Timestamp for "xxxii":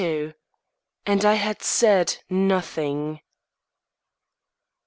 0.01-0.33